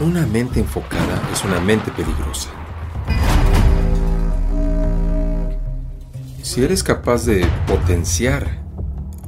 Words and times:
Una 0.00 0.24
mente 0.26 0.60
enfocada 0.60 1.20
es 1.32 1.44
una 1.44 1.58
mente 1.58 1.90
peligrosa. 1.90 2.50
Si 6.40 6.62
eres 6.62 6.84
capaz 6.84 7.24
de 7.24 7.44
potenciar 7.66 8.60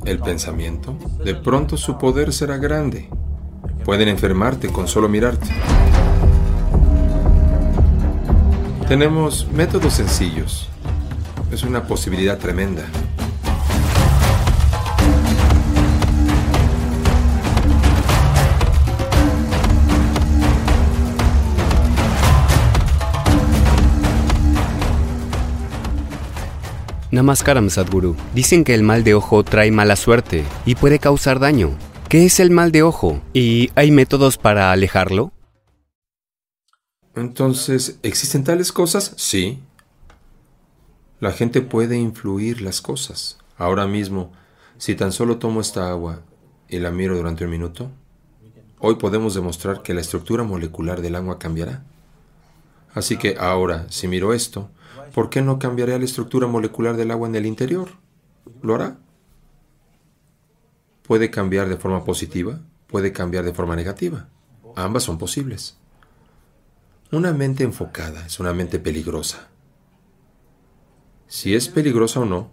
el 0.05 0.21
pensamiento, 0.21 0.97
de 1.25 1.35
pronto 1.35 1.77
su 1.77 1.99
poder 1.99 2.33
será 2.33 2.57
grande. 2.57 3.11
Pueden 3.85 4.07
enfermarte 4.07 4.69
con 4.69 4.87
solo 4.87 5.09
mirarte. 5.09 5.49
Tenemos 8.87 9.49
métodos 9.53 9.95
sencillos. 9.95 10.69
Es 11.51 11.65
una 11.65 11.89
posibilidad 11.89 12.39
tremenda. 12.39 12.85
Namaskaram 27.13 27.71
Sadhguru. 27.71 28.15
Dicen 28.35 28.63
que 28.63 28.73
el 28.73 28.85
mal 28.85 29.03
de 29.03 29.15
ojo 29.15 29.43
trae 29.43 29.73
mala 29.73 29.97
suerte 29.97 30.45
y 30.65 30.77
puede 30.77 31.01
causar 31.01 31.41
daño. 31.41 31.77
¿Qué 32.09 32.25
es 32.25 32.39
el 32.39 32.51
mal 32.51 32.71
de 32.71 32.85
ojo? 32.85 33.21
¿Y 33.33 33.71
hay 33.75 33.91
métodos 33.91 34.37
para 34.37 34.71
alejarlo? 34.71 35.33
Entonces, 37.17 37.99
¿existen 38.05 38.45
tales 38.45 38.71
cosas? 38.71 39.13
Sí. 39.17 39.59
La 41.19 41.33
gente 41.33 41.63
puede 41.63 41.97
influir 41.97 42.63
las 42.63 42.81
cosas. 42.81 43.39
Ahora 43.59 43.89
mismo, 43.89 44.33
si 44.79 44.95
tan 44.95 45.11
solo 45.11 45.39
tomo 45.39 45.61
esta 45.61 45.91
agua 45.91 46.23
y 46.69 46.79
la 46.79 46.93
miro 46.93 47.17
durante 47.17 47.45
un 47.45 47.51
minuto, 47.51 47.91
hoy 48.79 48.95
podemos 48.95 49.35
demostrar 49.35 49.83
que 49.83 49.95
la 49.95 50.01
estructura 50.01 50.45
molecular 50.45 51.01
del 51.01 51.17
agua 51.17 51.41
cambiará. 51.41 51.85
Así 52.95 53.17
que 53.17 53.37
ahora, 53.39 53.87
si 53.91 54.09
miro 54.09 54.33
esto, 54.33 54.71
¿por 55.15 55.31
qué 55.31 55.43
no 55.43 55.59
cambiaré 55.59 55.99
la 55.99 56.05
estructura 56.05 56.47
molecular 56.47 56.97
del 56.97 57.11
agua 57.11 57.29
en 57.29 57.37
el 57.37 57.47
interior? 57.47 57.91
¿Lo 58.63 58.75
hará? 58.75 58.99
Puede 61.03 61.31
cambiar 61.31 61.69
de 61.69 61.77
forma 61.77 62.05
positiva, 62.05 62.61
puede 62.87 63.13
cambiar 63.13 63.45
de 63.45 63.53
forma 63.53 63.77
negativa. 63.77 64.29
Ambas 64.77 65.05
son 65.05 65.19
posibles. 65.19 65.77
Una 67.13 67.33
mente 67.33 67.65
enfocada 67.65 68.27
es 68.27 68.39
una 68.39 68.53
mente 68.53 68.79
peligrosa. 68.79 69.49
Si 71.27 71.55
es 71.55 71.69
peligrosa 71.69 72.21
o 72.21 72.25
no, 72.25 72.51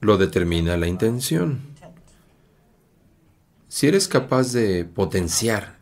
lo 0.00 0.18
determina 0.18 0.76
la 0.76 0.86
intención. 0.86 1.60
Si 3.68 3.86
eres 3.86 4.08
capaz 4.08 4.52
de 4.52 4.84
potenciar 4.84 5.78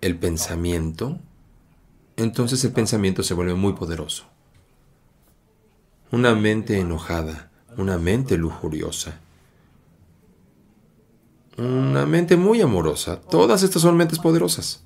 el 0.00 0.16
pensamiento, 0.16 1.18
entonces 2.18 2.62
el 2.64 2.72
pensamiento 2.72 3.22
se 3.22 3.34
vuelve 3.34 3.54
muy 3.54 3.72
poderoso. 3.72 4.24
Una 6.10 6.34
mente 6.34 6.78
enojada, 6.78 7.50
una 7.76 7.96
mente 7.96 8.36
lujuriosa, 8.36 9.20
una 11.56 12.06
mente 12.06 12.36
muy 12.36 12.60
amorosa, 12.60 13.20
todas 13.20 13.62
estas 13.62 13.82
son 13.82 13.96
mentes 13.96 14.18
poderosas. 14.18 14.84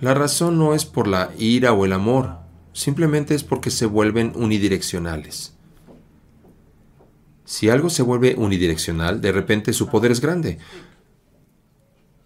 La 0.00 0.12
razón 0.12 0.58
no 0.58 0.74
es 0.74 0.84
por 0.84 1.06
la 1.06 1.30
ira 1.38 1.72
o 1.72 1.84
el 1.84 1.92
amor, 1.92 2.38
simplemente 2.72 3.34
es 3.34 3.42
porque 3.42 3.70
se 3.70 3.86
vuelven 3.86 4.32
unidireccionales. 4.34 5.54
Si 7.46 7.70
algo 7.70 7.88
se 7.88 8.02
vuelve 8.02 8.34
unidireccional, 8.36 9.20
de 9.20 9.32
repente 9.32 9.72
su 9.72 9.88
poder 9.88 10.10
es 10.10 10.20
grande. 10.20 10.58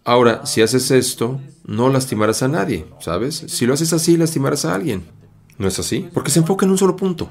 Ahora, 0.09 0.43
si 0.47 0.63
haces 0.63 0.89
esto, 0.89 1.39
no 1.67 1.87
lastimarás 1.87 2.41
a 2.41 2.47
nadie, 2.47 2.87
¿sabes? 2.99 3.45
Si 3.47 3.67
lo 3.67 3.75
haces 3.75 3.93
así, 3.93 4.17
lastimarás 4.17 4.65
a 4.65 4.73
alguien. 4.73 5.05
¿No 5.59 5.67
es 5.67 5.77
así? 5.77 6.09
Porque 6.11 6.31
se 6.31 6.39
enfoca 6.39 6.65
en 6.65 6.71
un 6.71 6.79
solo 6.79 6.95
punto. 6.95 7.29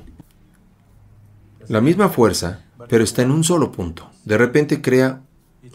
La 1.66 1.80
misma 1.80 2.08
fuerza, 2.08 2.64
pero 2.88 3.02
está 3.02 3.22
en 3.22 3.32
un 3.32 3.42
solo 3.42 3.72
punto. 3.72 4.08
De 4.24 4.38
repente 4.38 4.80
crea 4.80 5.22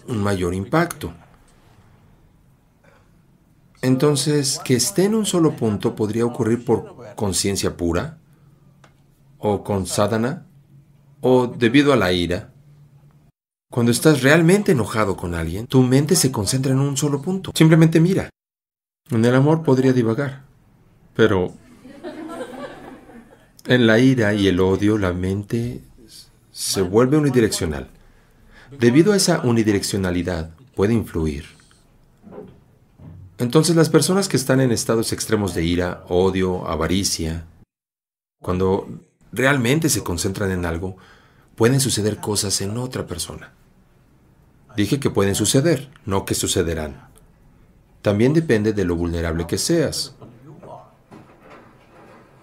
un 0.08 0.24
mayor 0.24 0.54
impacto. 0.54 1.14
Entonces, 3.82 4.62
que 4.64 4.76
esté 4.76 5.04
en 5.04 5.16
un 5.16 5.26
solo 5.26 5.58
punto 5.58 5.98
podría 5.98 6.26
ocurrir 6.26 6.64
por 6.64 7.16
conciencia 7.18 7.76
pura, 7.76 8.18
o 9.40 9.62
con 9.62 9.88
sadhana, 9.88 10.46
o 11.20 11.48
debido 11.48 11.92
a 11.92 11.98
la 11.98 12.14
ira. 12.14 12.53
Cuando 13.74 13.92
estás 13.92 14.22
realmente 14.22 14.74
enojado 14.74 15.18
con 15.18 15.34
alguien, 15.34 15.66
tu 15.66 15.82
mente 15.82 16.16
se 16.16 16.32
concentra 16.32 16.72
en 16.72 16.78
un 16.78 16.96
solo 16.96 17.24
punto. 17.24 17.52
Simplemente 17.56 18.00
mira. 18.00 18.30
En 19.10 19.26
el 19.26 19.34
amor 19.34 19.64
podría 19.64 19.94
divagar, 19.94 20.44
pero 21.16 21.52
en 23.66 23.88
la 23.88 23.98
ira 23.98 24.36
y 24.36 24.48
el 24.48 24.60
odio 24.60 25.00
la 25.00 25.12
mente 25.12 25.82
se 26.52 26.84
vuelve 26.84 27.18
unidireccional. 27.18 27.90
Debido 28.80 29.12
a 29.12 29.18
esa 29.18 29.42
unidireccionalidad, 29.42 30.52
puede 30.76 30.94
influir 30.94 31.46
entonces 33.40 33.76
las 33.76 33.90
personas 33.90 34.28
que 34.28 34.38
están 34.38 34.62
en 34.62 34.72
estados 34.72 35.12
extremos 35.12 35.56
de 35.56 35.64
ira, 35.64 36.06
odio, 36.08 36.68
avaricia, 36.68 37.48
cuando 38.40 38.88
realmente 39.32 39.90
se 39.90 40.04
concentran 40.04 40.52
en 40.52 40.66
algo, 40.66 40.98
pueden 41.56 41.80
suceder 41.80 42.18
cosas 42.18 42.62
en 42.62 42.78
otra 42.78 43.08
persona. 43.08 43.52
Dije 44.76 45.00
que 45.00 45.10
pueden 45.10 45.36
suceder, 45.36 45.90
no 46.06 46.26
que 46.26 46.36
sucederán. 46.36 47.08
También 48.02 48.34
depende 48.34 48.74
de 48.74 48.86
lo 48.86 48.96
vulnerable 48.96 49.48
que 49.48 49.58
seas. 49.58 50.16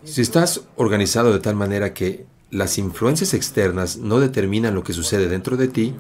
Si 0.04 0.22
estás 0.22 0.62
organizado 0.76 1.32
de 1.32 1.40
tal 1.40 1.56
manera 1.56 1.92
que 1.92 2.26
las 2.50 2.78
influencias 2.78 3.34
externas 3.34 3.98
no 3.98 4.19
determinan 4.19 4.74
lo 4.74 4.82
que 4.82 4.92
sucede 4.92 5.28
dentro 5.28 5.56
de 5.56 5.69
ti, 5.69 5.94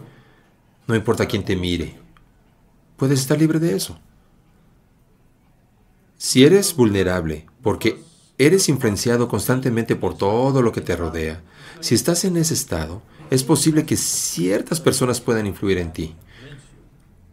no 0.86 0.96
importa 0.96 1.26
quién 1.26 1.44
te 1.44 1.56
mire, 1.56 1.98
puedes 2.96 3.20
estar 3.20 3.38
libre 3.38 3.58
de 3.58 3.76
eso. 3.76 4.00
Si 6.16 6.44
eres 6.44 6.74
vulnerable 6.74 7.46
porque 7.62 8.02
eres 8.38 8.68
influenciado 8.68 9.28
constantemente 9.28 9.96
por 9.96 10.16
todo 10.16 10.62
lo 10.62 10.72
que 10.72 10.80
te 10.80 10.96
rodea, 10.96 11.42
si 11.80 11.94
estás 11.94 12.24
en 12.24 12.36
ese 12.36 12.54
estado, 12.54 13.02
es 13.30 13.44
posible 13.44 13.86
que 13.86 13.96
ciertas 13.96 14.80
personas 14.80 15.20
puedan 15.20 15.46
influir 15.46 15.78
en 15.78 15.92
ti. 15.92 16.16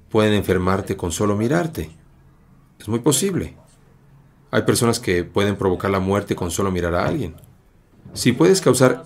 Pueden 0.09 0.33
enfermarte 0.33 0.95
con 0.95 1.11
solo 1.11 1.35
mirarte. 1.35 1.89
Es 2.79 2.87
muy 2.87 2.99
posible. 2.99 3.57
Hay 4.51 4.61
personas 4.61 4.99
que 4.99 5.23
pueden 5.23 5.57
provocar 5.57 5.89
la 5.89 5.99
muerte 5.99 6.35
con 6.35 6.51
solo 6.51 6.71
mirar 6.71 6.93
a 6.93 7.05
alguien. 7.05 7.35
Si 8.13 8.31
puedes 8.31 8.61
causar 8.61 9.05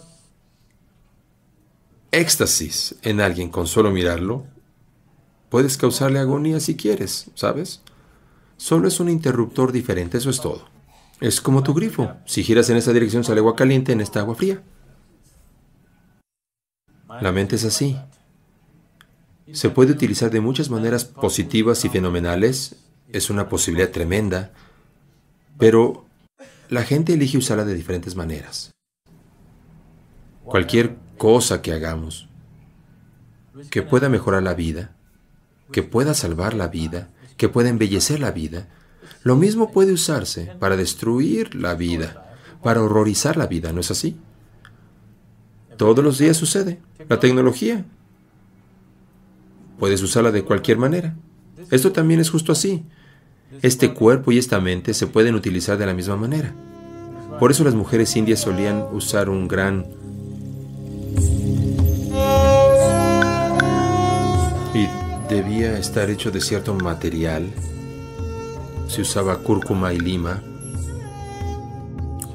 éxtasis 2.11 2.95
en 3.03 3.21
alguien 3.21 3.49
con 3.49 3.67
solo 3.67 3.89
mirarlo, 3.89 4.45
puedes 5.49 5.77
causarle 5.77 6.19
agonía 6.19 6.59
si 6.59 6.75
quieres, 6.75 7.31
¿sabes? 7.35 7.81
Solo 8.57 8.89
es 8.89 8.99
un 8.99 9.09
interruptor 9.09 9.71
diferente, 9.71 10.17
eso 10.17 10.29
es 10.29 10.41
todo. 10.41 10.65
Es 11.21 11.39
como 11.39 11.63
tu 11.63 11.73
grifo. 11.73 12.11
Si 12.25 12.43
giras 12.43 12.69
en 12.69 12.77
esa 12.77 12.93
dirección 12.93 13.23
sale 13.23 13.39
agua 13.39 13.55
caliente, 13.55 13.93
en 13.93 14.01
esta 14.01 14.19
agua 14.19 14.35
fría. 14.35 14.61
La 17.21 17.31
mente 17.31 17.55
es 17.55 17.63
así. 17.63 17.97
Se 19.53 19.69
puede 19.69 19.91
utilizar 19.91 20.31
de 20.31 20.41
muchas 20.41 20.69
maneras 20.69 21.05
positivas 21.05 21.85
y 21.85 21.89
fenomenales. 21.89 22.75
Es 23.09 23.29
una 23.29 23.47
posibilidad 23.47 23.91
tremenda. 23.91 24.51
Pero 25.57 26.05
la 26.69 26.83
gente 26.83 27.13
elige 27.13 27.37
usarla 27.37 27.63
de 27.63 27.75
diferentes 27.75 28.15
maneras. 28.15 28.71
Cualquier 30.43 30.97
cosa 31.17 31.61
que 31.61 31.71
hagamos 31.71 32.27
que 33.69 33.81
pueda 33.81 34.09
mejorar 34.09 34.41
la 34.43 34.53
vida, 34.53 34.95
que 35.71 35.83
pueda 35.83 36.13
salvar 36.13 36.53
la 36.53 36.69
vida, 36.69 37.09
que 37.37 37.49
puede 37.49 37.69
embellecer 37.69 38.19
la 38.19 38.31
vida, 38.31 38.67
lo 39.23 39.35
mismo 39.35 39.71
puede 39.71 39.91
usarse 39.91 40.55
para 40.59 40.77
destruir 40.77 41.53
la 41.53 41.75
vida, 41.75 42.37
para 42.63 42.81
horrorizar 42.81 43.37
la 43.37 43.47
vida, 43.47 43.71
¿no 43.73 43.81
es 43.81 43.91
así? 43.91 44.17
Todos 45.81 46.03
los 46.03 46.19
días 46.19 46.37
sucede. 46.37 46.77
La 47.09 47.19
tecnología. 47.19 47.83
Puedes 49.79 50.03
usarla 50.03 50.31
de 50.31 50.43
cualquier 50.43 50.77
manera. 50.77 51.15
Esto 51.71 51.91
también 51.91 52.19
es 52.19 52.29
justo 52.29 52.51
así. 52.51 52.83
Este 53.63 53.91
cuerpo 53.91 54.31
y 54.31 54.37
esta 54.37 54.59
mente 54.59 54.93
se 54.93 55.07
pueden 55.07 55.33
utilizar 55.33 55.79
de 55.79 55.87
la 55.87 55.95
misma 55.95 56.17
manera. 56.17 56.53
Por 57.39 57.49
eso 57.49 57.63
las 57.63 57.73
mujeres 57.73 58.15
indias 58.15 58.41
solían 58.41 58.85
usar 58.91 59.27
un 59.27 59.47
gran 59.47 59.87
debía 65.27 65.79
estar 65.79 66.11
hecho 66.11 66.29
de 66.29 66.41
cierto 66.41 66.75
material. 66.75 67.51
Se 68.87 69.01
usaba 69.01 69.39
cúrcuma 69.39 69.93
y 69.93 69.99
lima 69.99 70.43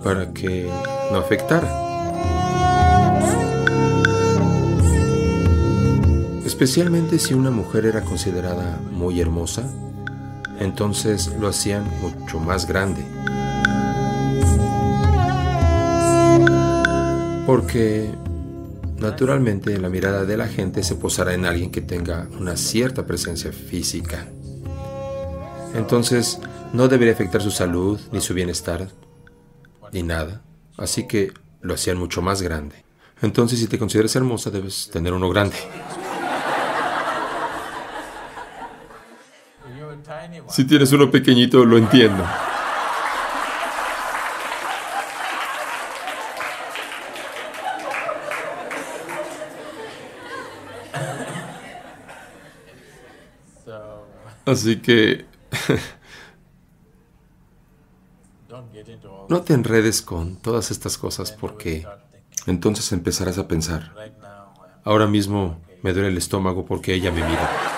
para 0.03 0.33
que 0.33 0.69
no 1.13 1.19
afectara. 1.19 1.86
Especialmente 6.57 7.19
si 7.19 7.35
una 7.35 7.51
mujer 7.51 7.85
era 7.85 8.01
considerada 8.01 8.81
muy 8.91 9.21
hermosa, 9.21 9.71
Entonces 10.59 11.31
lo 11.39 11.49
hacían 11.49 11.85
mucho 12.01 12.41
más 12.41 12.67
grande. 12.67 13.05
Porque 17.45 18.11
naturalmente 18.97 19.77
la 19.77 19.91
mirada 19.91 20.25
de 20.25 20.39
la 20.39 20.49
gente 20.49 20.83
se 20.83 20.95
posará 20.95 21.35
en 21.35 21.45
alguien 21.45 21.71
que 21.71 21.83
tenga 21.83 22.27
una 22.41 22.57
cierta 22.57 23.05
presencia 23.05 23.53
física. 23.53 24.27
Entonces 25.75 26.41
no 26.73 26.89
debería 26.89 27.13
afectar 27.13 27.43
su 27.43 27.51
salud, 27.51 28.01
ni 28.13 28.23
su 28.23 28.33
bienestar, 28.33 28.89
ni 29.93 30.03
nada. 30.03 30.41
Así 30.79 31.07
que 31.07 31.35
lo 31.61 31.75
hacían 31.75 31.99
mucho 31.99 32.23
más 32.23 32.41
grande. 32.41 32.77
Entonces 33.21 33.59
si 33.59 33.67
te 33.67 33.79
consideras 33.79 34.17
hermosa 34.17 34.51
debes 34.51 34.89
tener 34.91 35.13
uno 35.13 35.29
grande. 35.29 35.57
Si 40.49 40.65
tienes 40.65 40.93
uno 40.93 41.11
pequeñito, 41.11 41.65
lo 41.65 41.79
entiendo. 41.79 42.25
Así 54.47 54.77
que 54.77 55.27
no 59.29 59.43
te 59.43 59.55
enredes 59.55 60.03
con 60.03 60.37
todas 60.37 60.71
estas 60.71 60.97
cosas 60.97 61.33
porque 61.33 61.85
entonces 62.47 62.93
empezarás 62.93 63.39
a 63.39 63.49
pensar, 63.49 63.93
ahora 64.85 65.09
mismo 65.09 65.61
me 65.83 65.93
duele 65.93 66.11
el 66.11 66.17
estómago 66.17 66.65
porque 66.65 66.95
ella 66.95 67.11
me 67.11 67.25
mira. 67.25 67.76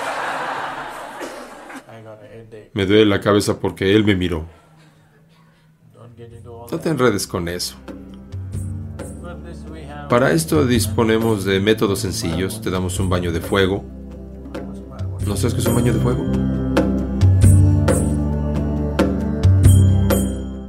Me 2.73 2.87
duele 2.87 3.06
la 3.06 3.21
cabeza 3.21 3.59
porque 3.61 3.95
él 3.95 4.05
me 4.05 4.15
miró. 4.15 4.47
No 6.71 6.79
te 6.79 6.89
enredes 6.89 7.27
con 7.27 7.49
eso. 7.49 7.77
Para 10.09 10.33
esto 10.33 10.67
disponemos 10.67 11.45
de 11.45 11.61
métodos 11.61 12.00
sencillos. 12.00 12.61
Te 12.61 12.71
damos 12.71 12.99
un 12.99 13.09
baño 13.09 13.33
de 13.33 13.41
fuego. 13.41 13.85
¿No 15.27 15.37
sabes 15.37 15.55
qué 15.55 15.61
es 15.61 15.67
un 15.67 15.75
baño 15.75 15.93
de 15.93 16.00
fuego? 16.00 16.25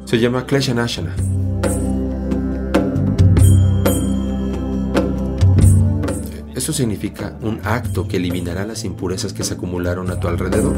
Se 0.06 0.20
llama 0.20 0.46
Kleshanashana. 0.46 1.16
Eso 6.56 6.74
significa 6.74 7.38
un 7.42 7.62
acto 7.64 8.08
que 8.08 8.18
eliminará 8.18 8.66
las 8.66 8.84
impurezas 8.84 9.32
que 9.32 9.44
se 9.46 9.54
acumularon 9.54 10.12
a 10.12 10.20
tu 10.20 10.28
alrededor. 10.28 10.75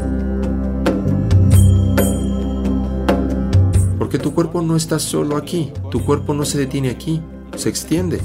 Tu 4.32 4.36
cuerpo 4.36 4.62
no 4.62 4.76
está 4.76 4.98
solo 4.98 5.36
aquí, 5.36 5.74
tu 5.90 6.06
cuerpo 6.06 6.32
no 6.32 6.46
se 6.46 6.56
detiene 6.56 6.88
aquí, 6.88 7.20
se 7.54 7.68
extiende. 7.68 8.18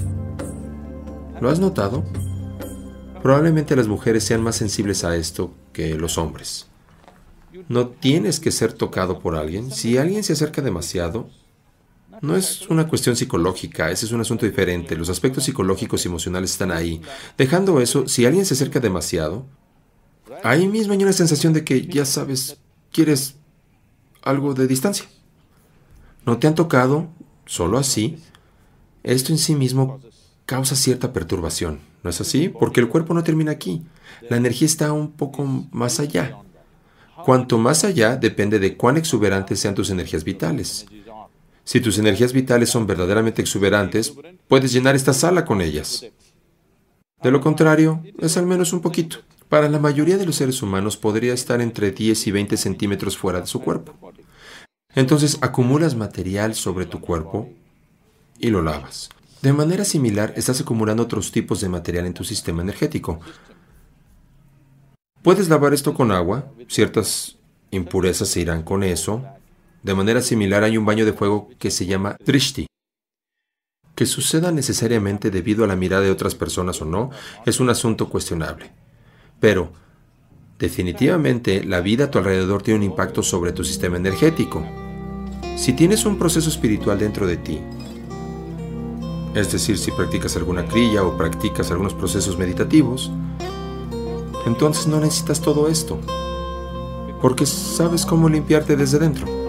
¿Lo 1.41 1.49
has 1.49 1.59
notado? 1.59 2.05
Probablemente 3.21 3.75
las 3.75 3.89
mujeres 3.89 4.23
sean 4.23 4.41
más 4.41 4.55
sensibles 4.55 5.03
a 5.03 5.17
esto 5.17 5.53
que 5.73 5.95
los 5.95 6.17
hombres. 6.17 6.67
No 7.67 7.89
tienes 7.89 8.39
que 8.39 8.53
ser 8.53 8.71
tocado 8.71 9.19
por 9.19 9.35
alguien. 9.35 9.69
Si 9.69 9.97
alguien 9.97 10.23
se 10.23 10.31
acerca 10.31 10.61
demasiado, 10.61 11.29
no 12.21 12.37
es 12.37 12.69
una 12.69 12.87
cuestión 12.87 13.17
psicológica, 13.17 13.91
ese 13.91 14.05
es 14.05 14.13
un 14.13 14.21
asunto 14.21 14.45
diferente. 14.45 14.95
Los 14.95 15.09
aspectos 15.09 15.43
psicológicos 15.43 16.05
y 16.05 16.07
emocionales 16.07 16.51
están 16.51 16.71
ahí. 16.71 17.01
Dejando 17.37 17.81
eso, 17.81 18.07
si 18.07 18.25
alguien 18.25 18.45
se 18.45 18.53
acerca 18.53 18.79
demasiado, 18.79 19.45
ahí 20.41 20.69
mismo 20.69 20.93
hay 20.93 21.03
una 21.03 21.11
sensación 21.11 21.51
de 21.51 21.65
que, 21.65 21.85
ya 21.85 22.05
sabes, 22.05 22.59
quieres 22.93 23.35
algo 24.21 24.53
de 24.53 24.67
distancia. 24.67 25.05
No 26.27 26.37
te 26.39 26.45
han 26.45 26.55
tocado, 26.55 27.07
solo 27.45 27.77
así. 27.77 28.17
Esto 29.01 29.31
en 29.31 29.37
sí 29.37 29.55
mismo 29.55 30.01
causa 30.45 30.75
cierta 30.75 31.13
perturbación, 31.13 31.79
¿no 32.03 32.09
es 32.09 32.19
así? 32.19 32.49
Porque 32.49 32.81
el 32.81 32.89
cuerpo 32.89 33.13
no 33.13 33.23
termina 33.23 33.53
aquí. 33.53 33.83
La 34.29 34.35
energía 34.35 34.65
está 34.65 34.91
un 34.91 35.13
poco 35.13 35.45
más 35.71 36.01
allá. 36.01 36.37
Cuanto 37.23 37.57
más 37.57 37.85
allá 37.85 38.17
depende 38.17 38.59
de 38.59 38.75
cuán 38.75 38.97
exuberantes 38.97 39.61
sean 39.61 39.73
tus 39.73 39.89
energías 39.89 40.25
vitales. 40.25 40.85
Si 41.63 41.79
tus 41.79 41.97
energías 41.97 42.33
vitales 42.33 42.69
son 42.69 42.85
verdaderamente 42.85 43.41
exuberantes, 43.41 44.13
puedes 44.49 44.73
llenar 44.73 44.97
esta 44.97 45.13
sala 45.13 45.45
con 45.45 45.61
ellas. 45.61 46.05
De 47.23 47.31
lo 47.31 47.39
contrario, 47.39 48.03
es 48.19 48.35
al 48.35 48.45
menos 48.45 48.73
un 48.73 48.81
poquito. 48.81 49.19
Para 49.47 49.69
la 49.69 49.79
mayoría 49.79 50.17
de 50.17 50.25
los 50.25 50.35
seres 50.35 50.61
humanos 50.61 50.97
podría 50.97 51.33
estar 51.33 51.61
entre 51.61 51.91
10 51.91 52.27
y 52.27 52.31
20 52.31 52.57
centímetros 52.57 53.17
fuera 53.17 53.39
de 53.39 53.47
su 53.47 53.61
cuerpo. 53.61 53.93
Entonces 54.95 55.37
acumulas 55.41 55.95
material 55.95 56.55
sobre 56.55 56.85
tu 56.85 57.01
cuerpo 57.01 57.49
y 58.39 58.49
lo 58.49 58.61
lavas. 58.61 59.09
De 59.41 59.53
manera 59.53 59.85
similar, 59.85 60.33
estás 60.35 60.61
acumulando 60.61 61.03
otros 61.03 61.31
tipos 61.31 61.61
de 61.61 61.69
material 61.69 62.05
en 62.05 62.13
tu 62.13 62.23
sistema 62.23 62.61
energético. 62.61 63.19
Puedes 65.21 65.49
lavar 65.49 65.73
esto 65.73 65.93
con 65.93 66.11
agua, 66.11 66.51
ciertas 66.67 67.37
impurezas 67.71 68.29
se 68.29 68.41
irán 68.41 68.63
con 68.63 68.83
eso. 68.83 69.23
De 69.83 69.93
manera 69.93 70.21
similar 70.21 70.63
hay 70.63 70.77
un 70.77 70.85
baño 70.85 71.05
de 71.05 71.13
fuego 71.13 71.49
que 71.59 71.69
se 71.69 71.85
llama 71.85 72.17
drishti. 72.25 72.67
Que 73.93 74.05
suceda 74.05 74.51
necesariamente 74.51 75.31
debido 75.31 75.63
a 75.63 75.67
la 75.67 75.75
mirada 75.75 76.03
de 76.03 76.11
otras 76.11 76.35
personas 76.35 76.81
o 76.81 76.85
no 76.85 77.11
es 77.45 77.59
un 77.59 77.69
asunto 77.69 78.09
cuestionable. 78.09 78.71
Pero, 79.39 79.71
definitivamente, 80.59 81.63
la 81.63 81.81
vida 81.81 82.05
a 82.05 82.11
tu 82.11 82.17
alrededor 82.19 82.63
tiene 82.63 82.79
un 82.79 82.83
impacto 82.83 83.21
sobre 83.23 83.51
tu 83.51 83.63
sistema 83.63 83.97
energético. 83.97 84.65
Si 85.55 85.73
tienes 85.73 86.05
un 86.05 86.17
proceso 86.17 86.49
espiritual 86.49 86.99
dentro 86.99 87.27
de 87.27 87.37
ti, 87.37 87.61
es 89.35 89.51
decir, 89.51 89.77
si 89.77 89.91
practicas 89.91 90.35
alguna 90.35 90.65
crilla 90.65 91.03
o 91.03 91.15
practicas 91.17 91.69
algunos 91.69 91.93
procesos 91.93 92.37
meditativos, 92.37 93.11
entonces 94.45 94.87
no 94.87 94.99
necesitas 94.99 95.41
todo 95.41 95.67
esto, 95.67 95.99
porque 97.21 97.45
sabes 97.45 98.05
cómo 98.05 98.29
limpiarte 98.29 98.75
desde 98.75 98.99
dentro. 98.99 99.46